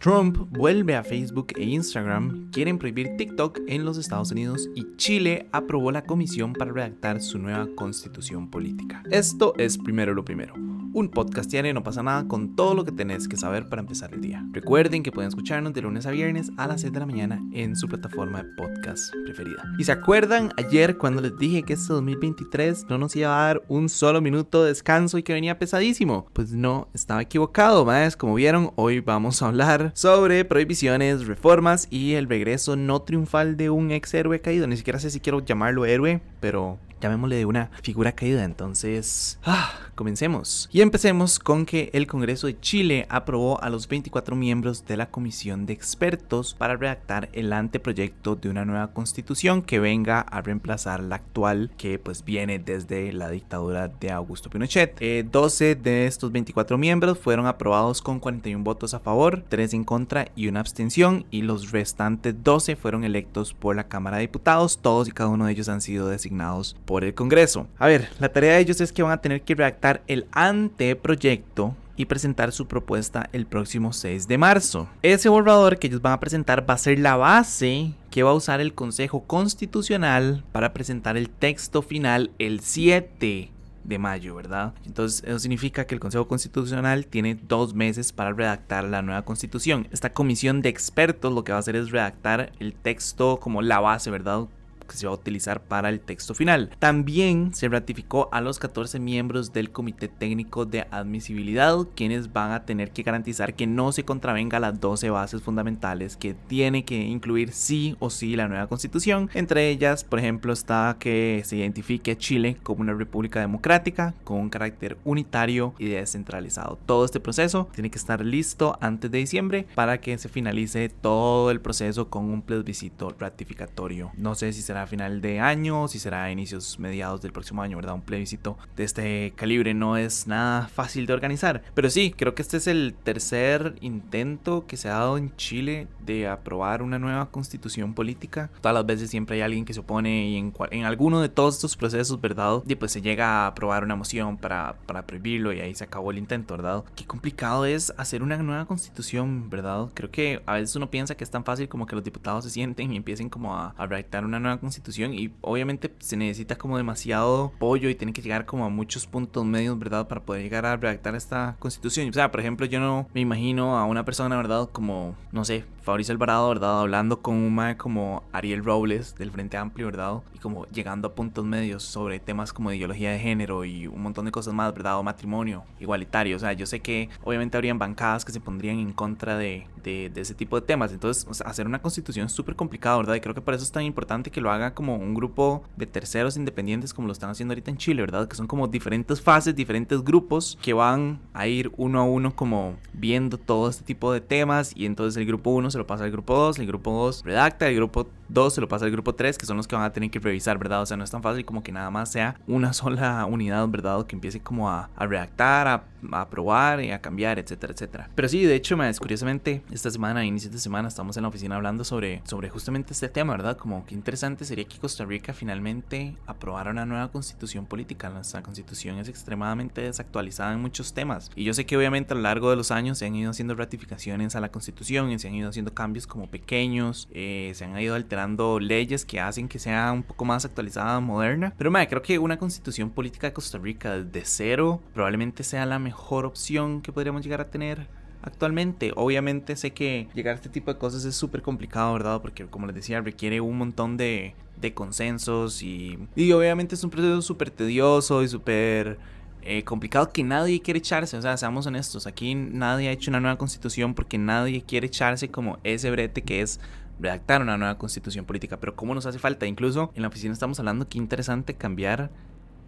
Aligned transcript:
Trump 0.00 0.38
vuelve 0.50 0.94
a 0.94 1.02
Facebook 1.02 1.48
e 1.56 1.64
Instagram, 1.64 2.52
quieren 2.52 2.78
prohibir 2.78 3.16
TikTok 3.16 3.58
en 3.66 3.84
los 3.84 3.98
Estados 3.98 4.30
Unidos 4.30 4.68
y 4.76 4.86
Chile 4.94 5.48
aprobó 5.50 5.90
la 5.90 6.04
comisión 6.04 6.52
para 6.52 6.70
redactar 6.70 7.20
su 7.20 7.40
nueva 7.40 7.66
constitución 7.74 8.48
política. 8.48 9.02
Esto 9.10 9.54
es 9.58 9.76
primero 9.76 10.14
lo 10.14 10.24
primero 10.24 10.54
un 10.98 11.08
podcast 11.10 11.50
diario 11.50 11.74
no 11.74 11.82
pasa 11.82 12.02
nada 12.02 12.26
con 12.26 12.56
todo 12.56 12.74
lo 12.74 12.84
que 12.84 12.92
tenés 12.92 13.28
que 13.28 13.36
saber 13.36 13.68
para 13.68 13.80
empezar 13.80 14.12
el 14.14 14.20
día. 14.20 14.44
Recuerden 14.52 15.02
que 15.02 15.12
pueden 15.12 15.28
escucharnos 15.28 15.72
de 15.72 15.82
lunes 15.82 16.06
a 16.06 16.10
viernes 16.10 16.50
a 16.56 16.66
las 16.66 16.80
6 16.80 16.92
de 16.92 17.00
la 17.00 17.06
mañana 17.06 17.40
en 17.52 17.76
su 17.76 17.88
plataforma 17.88 18.42
de 18.42 18.48
podcast 18.56 19.14
preferida. 19.24 19.62
¿Y 19.78 19.84
se 19.84 19.92
acuerdan 19.92 20.52
ayer 20.56 20.96
cuando 20.98 21.20
les 21.20 21.36
dije 21.38 21.62
que 21.62 21.74
este 21.74 21.92
2023 21.92 22.86
no 22.88 22.98
nos 22.98 23.14
iba 23.16 23.28
a 23.28 23.46
dar 23.46 23.62
un 23.68 23.88
solo 23.88 24.20
minuto 24.20 24.62
de 24.62 24.70
descanso 24.70 25.18
y 25.18 25.22
que 25.22 25.34
venía 25.34 25.58
pesadísimo? 25.58 26.26
Pues 26.32 26.52
no, 26.52 26.88
estaba 26.94 27.22
equivocado, 27.22 27.84
más 27.84 28.16
como 28.16 28.34
vieron, 28.34 28.72
hoy 28.76 29.00
vamos 29.00 29.42
a 29.42 29.46
hablar 29.46 29.87
sobre 29.94 30.44
prohibiciones, 30.44 31.26
reformas 31.26 31.88
y 31.90 32.14
el 32.14 32.28
regreso 32.28 32.76
no 32.76 33.02
triunfal 33.02 33.56
de 33.56 33.70
un 33.70 33.90
ex 33.90 34.14
héroe 34.14 34.40
caído. 34.40 34.66
Ni 34.66 34.76
siquiera 34.76 34.98
sé 34.98 35.10
si 35.10 35.20
quiero 35.20 35.44
llamarlo 35.44 35.86
héroe, 35.86 36.20
pero 36.40 36.78
llamémosle 37.00 37.36
de 37.36 37.46
una 37.46 37.70
figura 37.82 38.12
caída. 38.12 38.44
Entonces, 38.44 39.38
ah, 39.44 39.72
comencemos. 39.94 40.68
Y 40.72 40.80
empecemos 40.80 41.38
con 41.38 41.66
que 41.66 41.90
el 41.92 42.06
Congreso 42.06 42.46
de 42.46 42.58
Chile 42.60 43.06
aprobó 43.08 43.60
a 43.62 43.70
los 43.70 43.88
24 43.88 44.36
miembros 44.36 44.86
de 44.86 44.96
la 44.96 45.10
Comisión 45.10 45.66
de 45.66 45.72
Expertos 45.72 46.54
para 46.54 46.76
redactar 46.76 47.28
el 47.32 47.52
anteproyecto 47.52 48.36
de 48.36 48.48
una 48.48 48.64
nueva 48.64 48.92
constitución 48.92 49.62
que 49.62 49.80
venga 49.80 50.20
a 50.20 50.40
reemplazar 50.40 51.02
la 51.02 51.16
actual 51.16 51.70
que 51.76 51.98
pues 51.98 52.24
viene 52.24 52.58
desde 52.58 53.12
la 53.12 53.30
dictadura 53.30 53.88
de 53.88 54.10
Augusto 54.10 54.50
Pinochet. 54.50 54.98
12 55.30 55.70
eh, 55.70 55.74
de 55.74 56.06
estos 56.06 56.32
24 56.32 56.78
miembros 56.78 57.18
fueron 57.18 57.46
aprobados 57.46 58.02
con 58.02 58.20
41 58.20 58.62
votos 58.64 58.94
a 58.94 59.00
favor, 59.00 59.44
3 59.48 59.74
en 59.74 59.84
contra 59.84 60.28
y 60.34 60.48
una 60.48 60.60
abstención 60.60 61.26
y 61.30 61.42
los 61.42 61.70
restantes 61.70 62.34
12 62.42 62.76
fueron 62.76 63.04
electos 63.04 63.54
por 63.54 63.76
la 63.76 63.88
Cámara 63.88 64.16
de 64.16 64.22
Diputados. 64.22 64.78
Todos 64.78 65.08
y 65.08 65.12
cada 65.12 65.30
uno 65.30 65.46
de 65.46 65.52
ellos 65.52 65.68
han 65.68 65.80
sido 65.80 66.08
designados 66.08 66.76
por 66.88 67.04
el 67.04 67.12
Congreso. 67.12 67.68
A 67.78 67.86
ver, 67.86 68.08
la 68.18 68.30
tarea 68.30 68.54
de 68.54 68.60
ellos 68.60 68.80
es 68.80 68.92
que 68.92 69.02
van 69.02 69.12
a 69.12 69.20
tener 69.20 69.42
que 69.42 69.54
redactar 69.54 70.02
el 70.06 70.26
anteproyecto 70.32 71.76
y 71.96 72.06
presentar 72.06 72.50
su 72.50 72.66
propuesta 72.66 73.28
el 73.34 73.44
próximo 73.44 73.92
6 73.92 74.26
de 74.26 74.38
marzo. 74.38 74.88
Ese 75.02 75.28
borrador 75.28 75.78
que 75.78 75.88
ellos 75.88 76.00
van 76.00 76.14
a 76.14 76.20
presentar 76.20 76.68
va 76.68 76.74
a 76.74 76.78
ser 76.78 76.98
la 76.98 77.16
base 77.16 77.92
que 78.10 78.22
va 78.22 78.30
a 78.30 78.34
usar 78.34 78.62
el 78.62 78.72
Consejo 78.72 79.24
Constitucional 79.24 80.44
para 80.50 80.72
presentar 80.72 81.18
el 81.18 81.28
texto 81.28 81.82
final 81.82 82.30
el 82.38 82.60
7 82.60 83.50
de 83.84 83.98
mayo, 83.98 84.34
¿verdad? 84.34 84.72
Entonces 84.86 85.22
eso 85.26 85.38
significa 85.40 85.86
que 85.86 85.94
el 85.94 86.00
Consejo 86.00 86.26
Constitucional 86.26 87.06
tiene 87.06 87.34
dos 87.34 87.74
meses 87.74 88.12
para 88.12 88.32
redactar 88.32 88.84
la 88.84 89.02
nueva 89.02 89.26
constitución. 89.26 89.88
Esta 89.92 90.14
comisión 90.14 90.62
de 90.62 90.70
expertos 90.70 91.34
lo 91.34 91.44
que 91.44 91.52
va 91.52 91.58
a 91.58 91.60
hacer 91.60 91.76
es 91.76 91.90
redactar 91.90 92.52
el 92.60 92.72
texto 92.72 93.40
como 93.40 93.60
la 93.60 93.80
base, 93.80 94.10
¿verdad? 94.10 94.46
Que 94.88 94.96
se 94.96 95.06
va 95.06 95.12
a 95.12 95.16
utilizar 95.16 95.62
para 95.62 95.88
el 95.88 96.00
texto 96.00 96.34
final. 96.34 96.70
También 96.78 97.54
se 97.54 97.68
ratificó 97.68 98.28
a 98.32 98.40
los 98.40 98.58
14 98.58 98.98
miembros 98.98 99.52
del 99.52 99.70
Comité 99.70 100.08
Técnico 100.08 100.66
de 100.66 100.86
Admisibilidad, 100.90 101.76
quienes 101.94 102.32
van 102.32 102.52
a 102.52 102.64
tener 102.64 102.90
que 102.90 103.02
garantizar 103.02 103.54
que 103.54 103.66
no 103.66 103.92
se 103.92 104.04
contravenga 104.04 104.60
las 104.60 104.80
12 104.80 105.10
bases 105.10 105.42
fundamentales 105.42 106.16
que 106.16 106.34
tiene 106.34 106.84
que 106.84 106.96
incluir 106.96 107.52
sí 107.52 107.96
o 108.00 108.10
sí 108.10 108.36
la 108.36 108.48
nueva 108.48 108.66
constitución. 108.66 109.30
Entre 109.34 109.68
ellas, 109.68 110.04
por 110.04 110.18
ejemplo, 110.18 110.52
está 110.52 110.96
que 110.98 111.42
se 111.44 111.56
identifique 111.56 112.12
a 112.12 112.18
Chile 112.18 112.56
como 112.62 112.80
una 112.80 112.94
república 112.94 113.40
democrática 113.40 114.14
con 114.24 114.38
un 114.38 114.50
carácter 114.50 114.96
unitario 115.04 115.74
y 115.78 115.86
descentralizado. 115.86 116.78
Todo 116.86 117.04
este 117.04 117.20
proceso 117.20 117.68
tiene 117.74 117.90
que 117.90 117.98
estar 117.98 118.24
listo 118.24 118.78
antes 118.80 119.10
de 119.10 119.18
diciembre 119.18 119.66
para 119.74 120.00
que 120.00 120.16
se 120.18 120.28
finalice 120.28 120.88
todo 120.88 121.50
el 121.50 121.60
proceso 121.60 122.08
con 122.08 122.24
un 122.24 122.42
plebiscito 122.42 123.14
ratificatorio. 123.18 124.10
No 124.16 124.34
sé 124.34 124.52
si 124.52 124.62
será 124.62 124.77
a 124.82 124.86
final 124.86 125.20
de 125.20 125.40
año, 125.40 125.88
si 125.88 125.98
será 125.98 126.24
a 126.24 126.30
inicios, 126.30 126.78
mediados 126.78 127.20
del 127.20 127.32
próximo 127.32 127.62
año, 127.62 127.76
¿verdad? 127.76 127.94
Un 127.94 128.02
plebiscito 128.02 128.58
de 128.76 128.84
este 128.84 129.32
calibre 129.36 129.74
no 129.74 129.96
es 129.96 130.26
nada 130.26 130.68
fácil 130.68 131.06
de 131.06 131.12
organizar. 131.12 131.62
Pero 131.74 131.90
sí, 131.90 132.14
creo 132.16 132.34
que 132.34 132.42
este 132.42 132.56
es 132.56 132.66
el 132.66 132.94
tercer 133.02 133.74
intento 133.80 134.66
que 134.66 134.76
se 134.76 134.88
ha 134.88 134.94
dado 134.94 135.18
en 135.18 135.34
Chile 135.36 135.88
de 136.04 136.28
aprobar 136.28 136.82
una 136.82 136.98
nueva 136.98 137.30
constitución 137.30 137.94
política. 137.94 138.50
Todas 138.60 138.74
las 138.74 138.86
veces 138.86 139.10
siempre 139.10 139.36
hay 139.36 139.42
alguien 139.42 139.64
que 139.64 139.74
se 139.74 139.80
opone 139.80 140.28
y 140.28 140.36
en, 140.36 140.52
en 140.70 140.84
alguno 140.84 141.20
de 141.20 141.28
todos 141.28 141.56
estos 141.56 141.76
procesos, 141.76 142.20
¿verdad? 142.20 142.62
Y 142.66 142.74
pues 142.74 142.92
se 142.92 143.02
llega 143.02 143.44
a 143.44 143.46
aprobar 143.48 143.84
una 143.84 143.96
moción 143.96 144.36
para, 144.36 144.76
para 144.86 145.06
prohibirlo 145.06 145.52
y 145.52 145.60
ahí 145.60 145.74
se 145.74 145.84
acabó 145.84 146.10
el 146.10 146.18
intento, 146.18 146.56
¿verdad? 146.56 146.84
Qué 146.96 147.04
complicado 147.04 147.66
es 147.66 147.92
hacer 147.96 148.22
una 148.22 148.36
nueva 148.38 148.66
constitución, 148.66 149.50
¿verdad? 149.50 149.88
Creo 149.94 150.10
que 150.10 150.42
a 150.46 150.54
veces 150.54 150.74
uno 150.76 150.90
piensa 150.90 151.16
que 151.16 151.24
es 151.24 151.30
tan 151.30 151.44
fácil 151.44 151.68
como 151.68 151.86
que 151.86 151.94
los 151.94 152.04
diputados 152.04 152.44
se 152.44 152.50
sienten 152.50 152.92
y 152.92 152.96
empiecen 152.96 153.28
como 153.28 153.56
a, 153.56 153.74
a 153.76 153.86
redactar 153.86 154.24
una 154.24 154.40
nueva 154.40 154.58
constitución 154.58 154.67
constitución 154.68 155.14
y 155.14 155.32
obviamente 155.40 155.90
se 155.98 156.16
necesita 156.16 156.56
como 156.56 156.76
demasiado 156.76 157.52
apoyo 157.56 157.88
y 157.88 157.94
tiene 157.94 158.12
que 158.12 158.20
llegar 158.22 158.44
como 158.44 158.66
a 158.66 158.68
muchos 158.68 159.06
puntos 159.06 159.44
medios, 159.44 159.78
¿verdad? 159.78 160.08
Para 160.08 160.22
poder 160.22 160.42
llegar 160.42 160.66
a 160.66 160.76
redactar 160.76 161.14
esta 161.14 161.56
constitución. 161.58 162.10
O 162.10 162.12
sea, 162.12 162.30
por 162.30 162.40
ejemplo, 162.40 162.66
yo 162.66 162.80
no 162.80 163.08
me 163.14 163.20
imagino 163.20 163.78
a 163.78 163.84
una 163.86 164.04
persona, 164.04 164.36
¿verdad? 164.36 164.68
Como, 164.70 165.16
no 165.32 165.44
sé, 165.44 165.64
Fabricio 165.88 166.12
Alvarado, 166.12 166.50
¿verdad? 166.50 166.80
Hablando 166.80 167.22
con 167.22 167.34
un 167.34 167.54
mae 167.54 167.78
como 167.78 168.22
Ariel 168.32 168.62
Robles 168.62 169.14
del 169.14 169.30
Frente 169.30 169.56
Amplio, 169.56 169.86
¿verdad? 169.86 170.20
Y 170.34 170.38
como 170.38 170.66
llegando 170.66 171.08
a 171.08 171.14
puntos 171.14 171.46
medios 171.46 171.82
sobre 171.82 172.20
temas 172.20 172.52
como 172.52 172.70
ideología 172.70 173.10
de 173.10 173.18
género 173.18 173.64
y 173.64 173.86
un 173.86 174.02
montón 174.02 174.26
de 174.26 174.30
cosas 174.30 174.52
más, 174.52 174.74
¿verdad? 174.74 174.98
O 174.98 175.02
matrimonio 175.02 175.64
igualitario. 175.80 176.36
O 176.36 176.38
sea, 176.38 176.52
yo 176.52 176.66
sé 176.66 176.80
que 176.80 177.08
obviamente 177.24 177.56
habrían 177.56 177.78
bancadas 177.78 178.26
que 178.26 178.32
se 178.32 178.40
pondrían 178.40 178.78
en 178.78 178.92
contra 178.92 179.38
de, 179.38 179.66
de, 179.82 180.12
ese 180.14 180.34
tipo 180.34 180.60
de 180.60 180.66
temas. 180.66 180.92
Entonces, 180.92 181.26
hacer 181.42 181.66
una 181.66 181.80
constitución 181.80 182.26
es 182.26 182.32
súper 182.32 182.54
complicado, 182.54 182.98
¿verdad? 182.98 183.14
Y 183.14 183.20
creo 183.20 183.34
que 183.34 183.40
por 183.40 183.54
eso 183.54 183.64
es 183.64 183.72
tan 183.72 183.84
importante 183.84 184.30
que 184.30 184.40
lo 184.42 184.50
haga 184.58 184.74
como 184.74 184.96
un 184.96 185.14
grupo 185.14 185.62
de 185.76 185.86
terceros 185.86 186.36
independientes 186.36 186.94
como 186.94 187.06
lo 187.06 187.12
están 187.12 187.30
haciendo 187.30 187.52
ahorita 187.52 187.70
en 187.70 187.78
Chile, 187.78 188.02
¿verdad? 188.02 188.28
Que 188.28 188.36
son 188.36 188.46
como 188.46 188.68
diferentes 188.68 189.20
fases, 189.20 189.54
diferentes 189.54 190.04
grupos 190.04 190.58
que 190.60 190.74
van 190.74 191.20
a 191.32 191.46
ir 191.46 191.72
uno 191.76 192.00
a 192.00 192.04
uno 192.04 192.34
como 192.34 192.76
viendo 192.92 193.38
todo 193.38 193.68
este 193.68 193.84
tipo 193.84 194.12
de 194.12 194.20
temas 194.20 194.72
y 194.74 194.86
entonces 194.86 195.16
el 195.16 195.26
grupo 195.26 195.50
1 195.50 195.70
se 195.70 195.78
lo 195.78 195.86
pasa 195.86 196.04
al 196.04 196.10
grupo 196.10 196.34
2, 196.34 196.58
el 196.58 196.66
grupo 196.66 196.92
2 196.92 197.24
redacta, 197.24 197.68
el 197.68 197.76
grupo 197.76 198.06
2 198.28 198.54
se 198.54 198.60
lo 198.60 198.68
pasa 198.68 198.84
al 198.84 198.90
grupo 198.90 199.14
3, 199.14 199.38
que 199.38 199.46
son 199.46 199.56
los 199.56 199.66
que 199.66 199.76
van 199.76 199.84
a 199.84 199.92
tener 199.92 200.10
que 200.10 200.18
revisar, 200.18 200.58
¿verdad? 200.58 200.82
O 200.82 200.86
sea, 200.86 200.96
no 200.96 201.04
es 201.04 201.10
tan 201.10 201.22
fácil 201.22 201.44
como 201.44 201.62
que 201.62 201.72
nada 201.72 201.90
más 201.90 202.10
sea 202.10 202.36
una 202.46 202.72
sola 202.72 203.24
unidad, 203.26 203.66
¿verdad? 203.68 204.06
Que 204.06 204.16
empiece 204.16 204.40
como 204.40 204.70
a, 204.70 204.90
a 204.94 205.06
redactar, 205.06 205.68
a, 205.68 205.84
a, 206.12 206.28
probar 206.28 206.82
y 206.82 206.90
a 206.90 207.00
cambiar, 207.00 207.38
etcétera, 207.38 207.72
etcétera. 207.72 208.10
Pero 208.14 208.28
sí, 208.28 208.44
de 208.44 208.54
hecho, 208.54 208.76
más 208.76 209.00
curiosamente, 209.00 209.62
esta 209.70 209.90
semana, 209.90 210.24
inicio 210.24 210.50
de 210.50 210.58
semana, 210.58 210.88
estamos 210.88 211.16
en 211.16 211.22
la 211.22 211.28
oficina 211.28 211.56
hablando 211.56 211.84
sobre, 211.84 212.22
sobre 212.24 212.50
justamente 212.50 212.92
este 212.92 213.08
tema, 213.08 213.32
¿verdad? 213.32 213.56
Como 213.56 213.84
qué 213.86 213.94
interesante 213.94 214.44
sería 214.44 214.64
que 214.64 214.78
Costa 214.78 215.04
Rica 215.04 215.32
finalmente 215.32 216.16
aprobara 216.26 216.70
una 216.70 216.86
nueva 216.86 217.08
constitución 217.08 217.66
política. 217.66 218.10
Nuestra 218.10 218.42
constitución 218.42 218.98
es 218.98 219.08
extremadamente 219.08 219.82
desactualizada 219.82 220.52
en 220.52 220.60
muchos 220.60 220.92
temas. 220.92 221.30
Y 221.34 221.44
yo 221.44 221.54
sé 221.54 221.66
que 221.66 221.76
obviamente 221.76 222.12
a 222.12 222.16
lo 222.16 222.22
largo 222.22 222.50
de 222.50 222.56
los 222.56 222.70
años 222.70 222.98
se 222.98 223.06
han 223.06 223.14
ido 223.14 223.30
haciendo 223.30 223.54
ratificaciones 223.54 224.36
a 224.36 224.40
la 224.40 224.50
constitución 224.50 225.10
y 225.10 225.18
se 225.18 225.28
han 225.28 225.34
ido 225.34 225.48
haciendo 225.48 225.74
cambios 225.74 226.06
como 226.06 226.28
pequeños, 226.28 227.08
eh, 227.12 227.52
se 227.54 227.64
han 227.64 227.78
ido 227.78 227.94
alterando 227.94 228.17
leyes 228.60 229.04
que 229.04 229.20
hacen 229.20 229.48
que 229.48 229.58
sea 229.58 229.92
un 229.92 230.02
poco 230.02 230.24
más 230.24 230.44
actualizada, 230.44 231.00
moderna. 231.00 231.52
Pero 231.56 231.70
madre, 231.70 231.88
creo 231.88 232.02
que 232.02 232.18
una 232.18 232.38
constitución 232.38 232.90
política 232.90 233.26
de 233.26 233.32
Costa 233.32 233.58
Rica 233.58 233.98
desde 233.98 234.24
cero 234.24 234.80
probablemente 234.94 235.42
sea 235.44 235.66
la 235.66 235.78
mejor 235.78 236.26
opción 236.26 236.80
que 236.82 236.92
podríamos 236.92 237.22
llegar 237.22 237.40
a 237.40 237.50
tener 237.50 237.86
actualmente. 238.22 238.92
Obviamente 238.96 239.56
sé 239.56 239.72
que 239.72 240.08
llegar 240.14 240.32
a 240.32 240.36
este 240.36 240.48
tipo 240.48 240.72
de 240.72 240.78
cosas 240.78 241.04
es 241.04 241.14
súper 241.14 241.42
complicado, 241.42 241.92
¿verdad? 241.92 242.20
Porque 242.20 242.46
como 242.46 242.66
les 242.66 242.74
decía, 242.74 243.00
requiere 243.00 243.40
un 243.40 243.58
montón 243.58 243.96
de, 243.96 244.34
de 244.60 244.74
consensos 244.74 245.62
y, 245.62 245.98
y 246.16 246.32
obviamente 246.32 246.74
es 246.74 246.84
un 246.84 246.90
proceso 246.90 247.22
súper 247.22 247.50
tedioso 247.50 248.22
y 248.22 248.28
súper 248.28 248.98
eh, 249.42 249.62
complicado 249.64 250.10
que 250.12 250.22
nadie 250.22 250.60
quiere 250.60 250.78
echarse. 250.78 251.16
O 251.16 251.22
sea, 251.22 251.36
seamos 251.36 251.66
honestos, 251.66 252.06
aquí 252.06 252.34
nadie 252.34 252.88
ha 252.88 252.92
hecho 252.92 253.10
una 253.10 253.20
nueva 253.20 253.38
constitución 253.38 253.94
porque 253.94 254.18
nadie 254.18 254.62
quiere 254.62 254.88
echarse 254.88 255.30
como 255.30 255.58
ese 255.64 255.90
brete 255.90 256.22
que 256.22 256.42
es 256.42 256.60
redactar 257.00 257.42
una 257.42 257.56
nueva 257.56 257.78
constitución 257.78 258.24
política. 258.24 258.58
Pero 258.58 258.76
¿cómo 258.76 258.94
nos 258.94 259.06
hace 259.06 259.18
falta? 259.18 259.46
Incluso 259.46 259.92
en 259.94 260.02
la 260.02 260.08
oficina 260.08 260.32
estamos 260.32 260.58
hablando 260.58 260.88
que 260.88 260.98
interesante 260.98 261.54
cambiar 261.54 262.10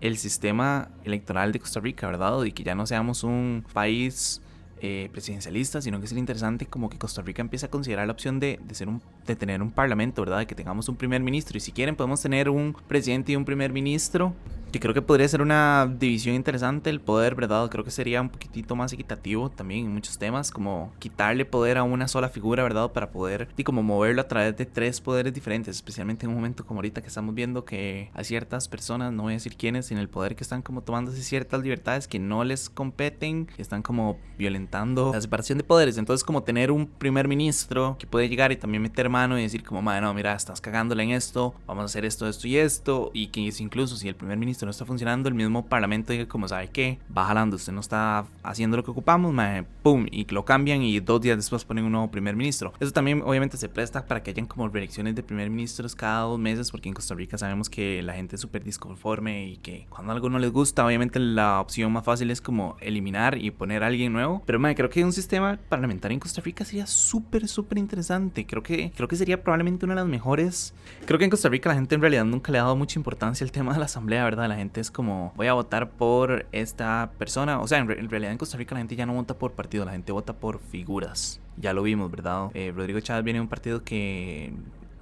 el 0.01 0.17
sistema 0.17 0.89
electoral 1.05 1.53
de 1.53 1.61
Costa 1.61 1.81
Rica, 1.81 2.07
¿verdad? 2.07 2.43
Y 2.45 2.53
que 2.53 2.63
ya 2.63 2.75
no 2.75 2.87
seamos 2.87 3.23
un 3.23 3.65
país 3.73 4.41
eh, 4.81 5.11
presidencialista, 5.13 5.83
sino 5.83 5.99
que 6.01 6.07
es 6.07 6.13
interesante 6.13 6.65
como 6.65 6.89
que 6.89 6.97
Costa 6.97 7.21
Rica 7.21 7.43
empieza 7.43 7.67
a 7.67 7.71
considerar 7.71 8.07
la 8.07 8.13
opción 8.13 8.41
de, 8.41 8.59
de, 8.63 8.75
ser 8.75 8.89
de 9.27 9.37
tener 9.37 9.61
un 9.61 9.71
parlamento, 9.71 10.23
¿verdad? 10.23 10.39
De 10.39 10.47
que 10.47 10.55
tengamos 10.55 10.89
un 10.89 10.97
primer 10.97 11.21
ministro. 11.21 11.59
Y 11.59 11.61
si 11.61 11.73
quieren 11.73 11.97
podemos 11.97 12.23
tener 12.23 12.49
un 12.49 12.75
presidente 12.89 13.33
y 13.33 13.37
un 13.37 13.45
primer 13.45 13.73
ministro 13.73 14.35
que 14.71 14.81
creo 14.81 14.95
que 14.95 15.03
podría 15.03 15.29
ser 15.29 15.43
una 15.43 15.93
división 15.99 16.35
interesante 16.35 16.91
el 16.91 17.01
poder, 17.01 17.35
¿verdad? 17.35 17.69
Creo 17.71 17.85
que 17.85 17.91
sería 17.91 18.21
un 18.21 18.29
poquitito 18.29 18.77
más 18.77 18.93
equitativo 18.93 19.51
también 19.51 19.87
en 19.87 19.95
muchos 19.95 20.19
temas, 20.19 20.51
como 20.51 20.93
quitarle 20.99 21.45
poder 21.45 21.79
a 21.79 21.83
una 21.83 22.09
sola 22.09 22.29
figura, 22.29 22.63
¿verdad? 22.63 22.93
Para 22.93 23.11
poder, 23.11 23.49
y 23.57 23.65
como 23.65 23.83
moverlo 23.83 24.21
a 24.21 24.29
través 24.29 24.57
de 24.57 24.67
tres 24.67 25.01
poderes 25.01 25.35
diferentes, 25.35 25.77
especialmente 25.77 26.27
en 26.27 26.31
un 26.31 26.37
momento 26.37 26.65
como 26.65 26.79
ahorita 26.79 27.03
que 27.03 27.09
estamos 27.09 27.35
viendo 27.35 27.65
que 27.65 28.11
hay 28.15 28.25
ciertas 28.25 28.69
personas, 28.69 29.13
no 29.13 29.25
voy 29.25 29.33
a 29.33 29.37
decir 29.37 29.57
quiénes, 29.57 29.91
en 29.91 29.99
el 29.99 30.09
poder 30.09 30.37
que 30.37 30.45
están 30.45 30.63
como 30.63 30.83
tomándose 30.83 31.23
ciertas 31.23 31.63
libertades 31.63 32.07
que 32.07 32.19
no 32.19 32.45
les 32.45 32.71
competen, 32.71 33.47
que 33.47 33.63
están 33.63 33.83
como 33.83 34.19
violentando 34.39 35.13
la 35.13 35.21
separación 35.21 35.59
de 35.59 35.65
poderes. 35.65 35.99
Entonces, 35.99 36.25
como 36.25 36.43
tener 36.43 36.71
un 36.71 36.87
primer 36.87 37.29
ministro 37.29 37.97
que 37.99 38.07
puede 38.07 38.29
llegar 38.29 38.53
y 38.53 38.57
también 38.57 38.83
meter 38.83 39.09
mano 39.09 39.39
y 39.39 39.43
decir 39.43 39.63
como, 39.63 39.83
no, 39.83 40.15
mira, 40.15 40.35
estás 40.35 40.61
cagándole 40.61 41.03
en 41.03 41.11
esto, 41.11 41.55
vamos 41.67 41.83
a 41.83 41.85
hacer 41.87 42.05
esto, 42.05 42.29
esto 42.29 42.47
y 42.47 42.57
esto, 42.57 43.11
y 43.13 43.29
que 43.29 43.41
incluso 43.41 43.97
si 43.97 44.09
el 44.09 44.15
primer 44.15 44.39
ministro 44.39 44.60
no 44.67 44.71
está 44.71 44.85
funcionando, 44.85 45.29
el 45.29 45.35
mismo 45.35 45.67
parlamento 45.67 46.13
diga 46.13 46.27
como, 46.27 46.49
¿sabe 46.49 46.69
qué? 46.69 46.99
Va 47.17 47.27
jalando, 47.27 47.57
usted 47.57 47.73
no 47.73 47.81
está 47.81 48.25
haciendo 48.43 48.77
lo 48.77 48.85
que 48.85 48.91
ocupamos, 48.91 49.33
mae, 49.33 49.65
pum, 49.83 50.07
y 50.11 50.27
lo 50.33 50.45
cambian 50.45 50.83
y 50.83 51.01
dos 51.01 51.21
días 51.21 51.37
después 51.37 51.65
ponen 51.65 51.85
un 51.85 51.93
nuevo 51.93 52.11
primer 52.11 52.37
ministro. 52.37 52.73
Eso 52.81 52.93
también 52.93 53.23
obviamente 53.25 53.57
se 53.57 53.69
presta 53.69 54.07
para 54.07 54.23
que 54.23 54.31
hayan 54.31 54.47
como 54.47 54.69
reelecciones 54.69 55.15
de 55.15 55.23
primer 55.23 55.51
ministros 55.51 55.95
cada 55.95 56.23
dos 56.23 56.39
meses, 56.39 56.71
porque 56.71 56.89
en 56.89 56.95
Costa 56.95 57.15
Rica 57.15 57.39
sabemos 57.39 57.71
que 57.71 58.03
la 58.03 58.15
gente 58.15 58.37
es 58.37 58.41
súper 58.41 58.65
disconforme 58.65 59.47
y 59.47 59.57
que 59.57 59.87
cuando 59.89 60.13
algo 60.13 60.29
no 60.29 60.39
les 60.39 60.51
gusta, 60.51 60.85
obviamente 60.85 61.19
la 61.19 61.61
opción 61.61 61.93
más 61.93 62.05
fácil 62.05 62.31
es 62.31 62.41
como 62.41 62.77
eliminar 62.81 63.39
y 63.39 63.51
poner 63.51 63.83
a 63.83 63.87
alguien 63.87 64.13
nuevo. 64.13 64.43
Pero 64.47 64.59
mae, 64.59 64.75
creo 64.75 64.91
que 64.91 65.05
un 65.05 65.13
sistema 65.13 65.59
parlamentario 65.69 66.15
en 66.15 66.21
Costa 66.21 66.41
Rica 66.41 66.65
sería 66.65 66.87
súper, 66.87 67.49
súper 67.49 67.79
interesante. 67.79 68.47
Creo 68.47 68.63
que, 68.63 68.93
creo 68.95 69.09
que 69.09 69.17
sería 69.17 69.43
probablemente 69.43 69.85
una 69.85 69.95
de 69.95 70.01
las 70.01 70.09
mejores. 70.09 70.75
Creo 71.07 71.19
que 71.19 71.25
en 71.25 71.31
Costa 71.31 71.49
Rica 71.49 71.69
la 71.69 71.75
gente 71.75 71.95
en 71.95 72.01
realidad 72.01 72.25
nunca 72.25 72.53
le 72.53 72.59
ha 72.59 72.63
dado 72.63 72.77
mucha 72.77 72.99
importancia 72.99 73.45
al 73.45 73.53
tema 73.53 73.73
de 73.73 73.79
la 73.79 73.85
asamblea, 73.87 74.25
¿verdad? 74.25 74.50
La 74.51 74.57
gente 74.57 74.81
es 74.81 74.91
como, 74.91 75.33
voy 75.37 75.47
a 75.47 75.53
votar 75.53 75.91
por 75.91 76.47
esta 76.51 77.13
persona. 77.19 77.61
O 77.61 77.69
sea, 77.69 77.79
en, 77.79 78.11
realidad 78.11 78.33
en 78.33 78.39
Costa 78.39 78.59
Rica 78.59 78.75
la 78.75 78.81
gente 78.81 78.97
ya 78.97 79.07
no 79.07 79.15
vota 79.15 79.35
por 79.35 79.53
partido, 79.53 79.85
la 79.85 79.93
gente 79.93 80.11
vota 80.11 80.33
por 80.33 80.59
figuras. 80.59 81.41
Ya 81.57 81.73
lo 81.73 81.83
vimos, 81.83 82.11
¿verdad? 82.11 82.51
Eh, 82.55 82.73
Rodrigo 82.75 82.99
Chávez 83.01 83.23
viene 83.23 83.39
de 83.39 83.43
un 83.43 83.49
partido 83.49 83.85
que 83.85 84.53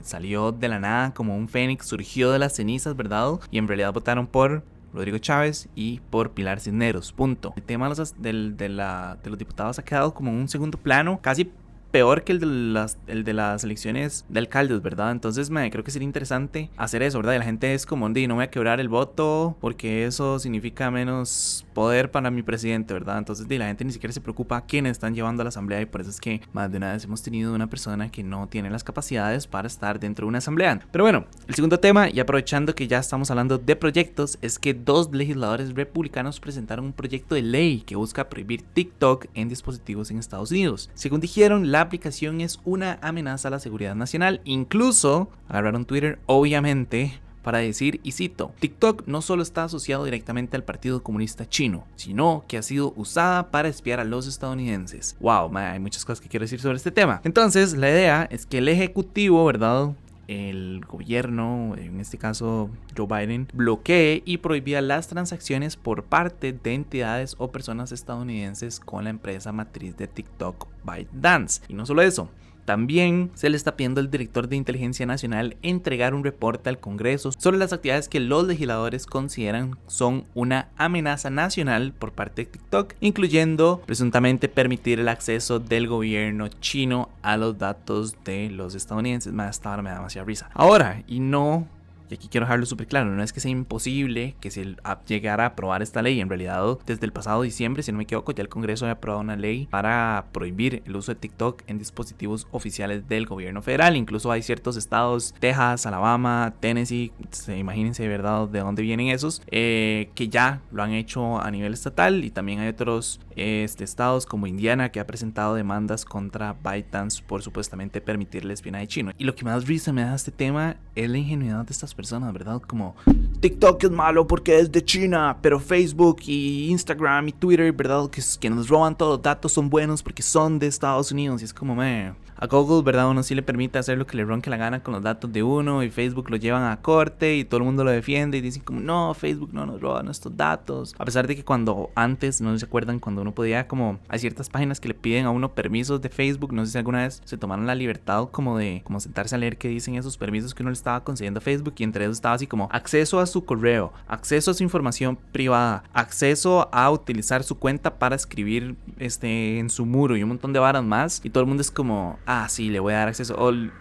salió 0.02 0.52
de 0.52 0.68
la 0.68 0.78
nada 0.78 1.14
como 1.14 1.36
un 1.36 1.48
fénix, 1.48 1.86
surgió 1.86 2.30
de 2.30 2.38
las 2.38 2.54
cenizas, 2.54 2.94
¿verdad? 2.94 3.40
Y 3.50 3.58
en 3.58 3.66
realidad 3.66 3.92
votaron 3.92 4.26
por 4.26 4.62
Rodrigo 4.92 5.18
Chávez 5.18 5.68
y 5.74 6.00
por 6.10 6.32
Pilar 6.32 6.60
Cisneros. 6.60 7.12
Punto. 7.12 7.54
El 7.56 7.62
tema 7.62 7.88
de 7.88 7.96
los, 7.96 8.20
de, 8.20 8.68
la, 8.68 9.18
de 9.22 9.30
los 9.30 9.38
diputados 9.38 9.78
ha 9.78 9.84
quedado 9.84 10.12
como 10.12 10.30
en 10.30 10.36
un 10.36 10.48
segundo 10.48 10.78
plano, 10.78 11.20
casi 11.22 11.50
peor 11.90 12.24
que 12.24 12.32
el 12.32 12.40
de 12.40 12.46
las, 12.46 12.98
el 13.06 13.24
de 13.24 13.32
las 13.32 13.64
elecciones 13.64 14.24
de 14.28 14.40
alcaldes, 14.40 14.82
¿verdad? 14.82 15.10
Entonces 15.10 15.50
me 15.50 15.70
creo 15.70 15.84
que 15.84 15.90
sería 15.90 16.06
interesante 16.06 16.70
hacer 16.76 17.02
eso, 17.02 17.18
¿verdad? 17.18 17.34
Y 17.34 17.38
la 17.38 17.44
gente 17.44 17.74
es 17.74 17.86
como, 17.86 18.08
no 18.08 18.34
voy 18.34 18.44
a 18.44 18.50
quebrar 18.50 18.80
el 18.80 18.88
voto 18.88 19.56
porque 19.60 20.04
eso 20.04 20.38
significa 20.38 20.90
menos 20.90 21.66
poder 21.74 22.10
para 22.10 22.30
mi 22.30 22.42
presidente, 22.42 22.94
¿verdad? 22.94 23.18
Entonces 23.18 23.46
la 23.48 23.66
gente 23.66 23.84
ni 23.84 23.92
siquiera 23.92 24.12
se 24.12 24.20
preocupa 24.20 24.58
a 24.58 24.66
quiénes 24.66 24.92
están 24.92 25.14
llevando 25.14 25.42
a 25.42 25.44
la 25.44 25.48
asamblea 25.48 25.80
y 25.80 25.86
por 25.86 26.00
eso 26.00 26.10
es 26.10 26.20
que 26.20 26.40
más 26.52 26.70
de 26.70 26.78
una 26.78 26.92
vez 26.92 27.04
hemos 27.04 27.22
tenido 27.22 27.54
una 27.54 27.68
persona 27.68 28.10
que 28.10 28.22
no 28.22 28.48
tiene 28.48 28.70
las 28.70 28.84
capacidades 28.84 29.46
para 29.46 29.66
estar 29.66 30.00
dentro 30.00 30.26
de 30.26 30.28
una 30.28 30.38
asamblea. 30.38 30.80
Pero 30.90 31.04
bueno, 31.04 31.26
el 31.46 31.54
segundo 31.54 31.78
tema, 31.78 32.10
y 32.10 32.20
aprovechando 32.20 32.74
que 32.74 32.88
ya 32.88 32.98
estamos 32.98 33.30
hablando 33.30 33.58
de 33.58 33.76
proyectos, 33.76 34.38
es 34.42 34.58
que 34.58 34.74
dos 34.74 35.10
legisladores 35.12 35.74
republicanos 35.74 36.40
presentaron 36.40 36.86
un 36.86 36.92
proyecto 36.92 37.34
de 37.34 37.42
ley 37.42 37.82
que 37.86 37.96
busca 37.96 38.28
prohibir 38.28 38.62
TikTok 38.62 39.26
en 39.34 39.48
dispositivos 39.48 40.10
en 40.10 40.18
Estados 40.18 40.50
Unidos. 40.50 40.90
Según 40.94 41.20
dijeron, 41.20 41.70
la 41.70 41.77
la 41.78 41.82
aplicación 41.82 42.40
es 42.40 42.58
una 42.64 42.98
amenaza 43.02 43.46
a 43.46 43.52
la 43.52 43.60
seguridad 43.60 43.94
nacional. 43.94 44.40
Incluso 44.42 45.30
agarraron 45.48 45.84
Twitter, 45.84 46.18
obviamente, 46.26 47.20
para 47.44 47.58
decir, 47.58 48.00
y 48.02 48.10
cito, 48.10 48.50
TikTok 48.58 49.04
no 49.06 49.22
solo 49.22 49.44
está 49.44 49.62
asociado 49.62 50.04
directamente 50.04 50.56
al 50.56 50.64
Partido 50.64 51.04
Comunista 51.04 51.48
Chino, 51.48 51.86
sino 51.94 52.44
que 52.48 52.58
ha 52.58 52.62
sido 52.62 52.92
usada 52.96 53.52
para 53.52 53.68
espiar 53.68 54.00
a 54.00 54.04
los 54.04 54.26
estadounidenses. 54.26 55.16
Wow, 55.20 55.56
hay 55.56 55.78
muchas 55.78 56.04
cosas 56.04 56.20
que 56.20 56.28
quiero 56.28 56.42
decir 56.42 56.58
sobre 56.60 56.78
este 56.78 56.90
tema. 56.90 57.20
Entonces, 57.22 57.76
la 57.76 57.88
idea 57.90 58.26
es 58.28 58.44
que 58.44 58.58
el 58.58 58.68
Ejecutivo, 58.68 59.44
¿verdad? 59.44 59.92
el 60.28 60.84
gobierno, 60.86 61.74
en 61.76 62.00
este 62.00 62.18
caso 62.18 62.70
Joe 62.96 63.06
Biden, 63.06 63.48
bloquee 63.52 64.22
y 64.24 64.38
prohibía 64.38 64.82
las 64.82 65.08
transacciones 65.08 65.76
por 65.76 66.04
parte 66.04 66.52
de 66.52 66.74
entidades 66.74 67.34
o 67.38 67.50
personas 67.50 67.92
estadounidenses 67.92 68.78
con 68.78 69.04
la 69.04 69.10
empresa 69.10 69.52
matriz 69.52 69.96
de 69.96 70.06
TikTok, 70.06 70.68
ByteDance. 70.88 71.62
Y 71.68 71.74
no 71.74 71.86
solo 71.86 72.02
eso, 72.02 72.30
también 72.68 73.30
se 73.32 73.48
le 73.48 73.56
está 73.56 73.76
pidiendo 73.76 73.98
al 73.98 74.10
director 74.10 74.46
de 74.46 74.56
Inteligencia 74.56 75.06
Nacional 75.06 75.56
entregar 75.62 76.12
un 76.12 76.22
reporte 76.22 76.68
al 76.68 76.78
Congreso 76.78 77.32
sobre 77.32 77.56
las 77.56 77.72
actividades 77.72 78.10
que 78.10 78.20
los 78.20 78.46
legisladores 78.46 79.06
consideran 79.06 79.78
son 79.86 80.26
una 80.34 80.68
amenaza 80.76 81.30
nacional 81.30 81.94
por 81.98 82.12
parte 82.12 82.44
de 82.44 82.50
TikTok, 82.50 82.92
incluyendo 83.00 83.80
presuntamente 83.86 84.50
permitir 84.50 85.00
el 85.00 85.08
acceso 85.08 85.60
del 85.60 85.88
gobierno 85.88 86.48
chino 86.48 87.08
a 87.22 87.38
los 87.38 87.56
datos 87.56 88.14
de 88.26 88.50
los 88.50 88.74
estadounidenses. 88.74 89.32
Más 89.32 89.48
hasta 89.48 89.70
ahora 89.70 89.82
me 89.82 89.88
da 89.88 89.96
demasiada 89.96 90.26
risa. 90.26 90.50
Ahora, 90.52 91.02
y 91.06 91.20
no 91.20 91.66
y 92.10 92.14
aquí 92.14 92.28
quiero 92.28 92.46
dejarlo 92.46 92.66
súper 92.66 92.86
claro, 92.86 93.10
no 93.10 93.22
es 93.22 93.32
que 93.32 93.40
sea 93.40 93.50
imposible 93.50 94.36
que 94.40 94.50
se 94.50 94.76
llegara 95.06 95.44
a 95.44 95.46
aprobar 95.48 95.82
esta 95.82 96.02
ley. 96.02 96.20
En 96.20 96.28
realidad, 96.28 96.78
desde 96.86 97.06
el 97.06 97.12
pasado 97.12 97.42
diciembre, 97.42 97.82
si 97.82 97.92
no 97.92 97.98
me 97.98 98.04
equivoco, 98.04 98.32
ya 98.32 98.42
el 98.42 98.48
Congreso 98.48 98.84
había 98.84 98.94
aprobado 98.94 99.20
una 99.20 99.36
ley 99.36 99.66
para 99.70 100.26
prohibir 100.32 100.82
el 100.86 100.96
uso 100.96 101.12
de 101.12 101.20
TikTok 101.20 101.62
en 101.66 101.78
dispositivos 101.78 102.46
oficiales 102.50 103.08
del 103.08 103.26
gobierno 103.26 103.62
federal. 103.62 103.96
Incluso 103.96 104.32
hay 104.32 104.42
ciertos 104.42 104.76
estados, 104.76 105.34
Texas, 105.38 105.86
Alabama, 105.86 106.54
Tennessee, 106.60 107.12
imagínense 107.48 108.02
de 108.02 108.08
verdad 108.08 108.48
de 108.48 108.60
dónde 108.60 108.82
vienen 108.82 109.08
esos, 109.08 109.42
eh, 109.50 110.10
que 110.14 110.28
ya 110.28 110.60
lo 110.70 110.82
han 110.82 110.92
hecho 110.92 111.40
a 111.40 111.50
nivel 111.50 111.74
estatal 111.74 112.24
y 112.24 112.30
también 112.30 112.60
hay 112.60 112.68
otros 112.68 113.20
este, 113.36 113.84
estados 113.84 114.26
como 114.26 114.46
Indiana 114.46 114.90
que 114.90 115.00
ha 115.00 115.06
presentado 115.06 115.54
demandas 115.54 116.04
contra 116.04 116.54
ByteDance 116.54 117.22
por 117.22 117.42
supuestamente 117.42 118.00
permitirle 118.00 118.54
espionaje 118.54 118.86
chino. 118.86 119.12
Y 119.18 119.24
lo 119.24 119.34
que 119.34 119.44
más 119.44 119.66
risa 119.66 119.92
me 119.92 120.02
da 120.02 120.14
este 120.14 120.30
tema 120.30 120.76
es 120.94 121.08
la 121.08 121.18
ingenuidad 121.18 121.64
de 121.64 121.72
estas 121.72 121.94
personas, 121.98 122.32
¿verdad? 122.32 122.62
Como 122.64 122.94
TikTok 123.40 123.82
es 123.82 123.90
malo 123.90 124.24
porque 124.24 124.60
es 124.60 124.70
de 124.70 124.84
China, 124.84 125.36
pero 125.42 125.58
Facebook 125.58 126.18
y 126.26 126.70
Instagram 126.70 127.26
y 127.26 127.32
Twitter, 127.32 127.72
¿verdad? 127.72 128.08
Que, 128.08 128.22
que 128.38 128.48
nos 128.48 128.68
roban 128.68 128.96
todos 128.96 129.16
los 129.16 129.22
datos 129.22 129.52
son 129.52 129.68
buenos 129.68 130.00
porque 130.00 130.22
son 130.22 130.60
de 130.60 130.68
Estados 130.68 131.10
Unidos. 131.10 131.42
Y 131.42 131.46
es 131.46 131.52
como, 131.52 131.74
me 131.74 132.12
a 132.40 132.46
Google, 132.46 132.82
¿verdad? 132.82 133.10
Uno 133.10 133.22
sí 133.24 133.34
le 133.34 133.42
permite 133.42 133.78
hacer 133.78 133.98
lo 133.98 134.06
que 134.06 134.16
le 134.16 134.24
ronque 134.24 134.48
la 134.48 134.56
gana 134.56 134.80
con 134.82 134.94
los 134.94 135.02
datos 135.02 135.32
de 135.32 135.42
uno 135.42 135.82
y 135.82 135.90
Facebook 135.90 136.30
lo 136.30 136.36
llevan 136.36 136.62
a 136.70 136.80
corte 136.80 137.36
y 137.36 137.44
todo 137.44 137.58
el 137.58 137.64
mundo 137.64 137.82
lo 137.82 137.90
defiende 137.90 138.38
y 138.38 138.40
dicen 138.40 138.62
como, 138.62 138.78
no, 138.78 139.12
Facebook 139.14 139.50
no 139.52 139.66
nos 139.66 139.80
roba 139.80 140.04
nuestros 140.04 140.36
datos. 140.36 140.94
A 140.98 141.04
pesar 141.04 141.26
de 141.26 141.34
que 141.34 141.44
cuando 141.44 141.90
antes, 141.96 142.40
no 142.40 142.56
se 142.56 142.64
acuerdan, 142.64 143.00
cuando 143.00 143.22
uno 143.22 143.34
podía 143.34 143.66
como, 143.66 143.98
hay 144.08 144.20
ciertas 144.20 144.48
páginas 144.48 144.78
que 144.78 144.86
le 144.86 144.94
piden 144.94 145.26
a 145.26 145.30
uno 145.30 145.52
permisos 145.52 146.00
de 146.00 146.10
Facebook, 146.10 146.52
no 146.52 146.64
sé 146.64 146.72
si 146.72 146.78
alguna 146.78 147.02
vez 147.02 147.20
se 147.24 147.36
tomaron 147.36 147.66
la 147.66 147.74
libertad 147.74 148.28
como 148.30 148.56
de, 148.56 148.82
como 148.84 149.00
sentarse 149.00 149.34
a 149.34 149.38
leer 149.38 149.58
qué 149.58 149.68
dicen 149.68 149.96
esos 149.96 150.16
permisos 150.16 150.54
que 150.54 150.62
uno 150.62 150.70
le 150.70 150.74
estaba 150.74 151.02
concediendo 151.02 151.38
a 151.38 151.40
Facebook 151.40 151.74
y 151.78 151.84
entre 151.88 152.04
esos 152.04 152.18
estaba 152.18 152.34
así 152.34 152.46
como 152.46 152.68
acceso 152.72 153.20
a 153.20 153.26
su 153.26 153.44
correo, 153.44 153.92
acceso 154.06 154.50
a 154.50 154.54
su 154.54 154.62
información 154.62 155.18
privada, 155.32 155.84
acceso 155.92 156.68
a 156.72 156.90
utilizar 156.90 157.42
su 157.42 157.58
cuenta 157.58 157.98
para 157.98 158.16
escribir 158.16 158.76
este, 158.98 159.58
en 159.58 159.70
su 159.70 159.86
muro 159.86 160.16
y 160.16 160.22
un 160.22 160.28
montón 160.30 160.52
de 160.52 160.58
varas 160.58 160.84
más 160.84 161.20
y 161.24 161.30
todo 161.30 161.42
el 161.42 161.48
mundo 161.48 161.60
es 161.60 161.70
como, 161.70 162.18
ah, 162.26 162.48
sí, 162.48 162.70
le 162.70 162.80
voy 162.80 162.94
a 162.94 162.98
dar 162.98 163.08
acceso. 163.08 163.34
O 163.36 163.50
el, 163.50 163.72